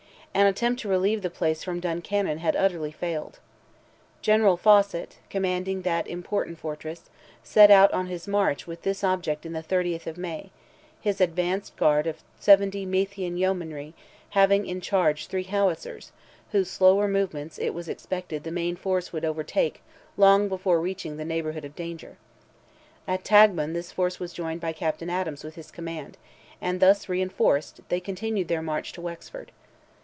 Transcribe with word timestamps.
An 0.33 0.47
attempt 0.47 0.79
to 0.81 0.87
relieve 0.87 1.23
the 1.23 1.29
place 1.29 1.61
from 1.61 1.81
Duncannon 1.81 2.37
had 2.37 2.55
utterly 2.55 2.93
failed. 2.93 3.39
General 4.21 4.55
Fawcett, 4.55 5.17
commanding 5.29 5.81
that 5.81 6.07
important 6.07 6.57
fortress, 6.57 7.09
set 7.43 7.69
out 7.69 7.91
on 7.91 8.07
his 8.07 8.29
march 8.29 8.65
with 8.65 8.83
this 8.83 9.03
object 9.03 9.45
on 9.45 9.51
the 9.51 9.61
30th 9.61 10.07
of 10.07 10.17
May—his 10.17 11.19
advanced 11.19 11.75
guard 11.75 12.07
of 12.07 12.23
70 12.39 12.85
Meathian 12.85 13.35
yeomanry, 13.37 13.93
having 14.29 14.65
in 14.65 14.79
charge 14.79 15.27
three 15.27 15.43
howitzers, 15.43 16.13
whose 16.53 16.71
slower 16.71 17.09
movements 17.09 17.57
it 17.57 17.71
was 17.73 17.89
expected 17.89 18.45
the 18.45 18.51
main 18.51 18.77
force 18.77 19.11
would 19.11 19.25
overtake 19.25 19.81
long 20.15 20.47
before 20.47 20.79
reaching 20.79 21.17
the 21.17 21.25
neighbourhood 21.25 21.65
of 21.65 21.75
danger. 21.75 22.15
At 23.05 23.25
Taghmon 23.25 23.73
this 23.73 23.91
force 23.91 24.17
was 24.17 24.31
joined 24.31 24.61
by 24.61 24.71
Captain 24.71 25.09
Adams 25.09 25.43
with 25.43 25.55
his 25.55 25.71
command, 25.71 26.15
and 26.61 26.79
thus 26.79 27.09
reinforced 27.09 27.81
they 27.89 27.99
continued 27.99 28.47
their 28.47 28.61
march 28.61 28.93
to 28.93 29.01
Wexford. 29.01 29.51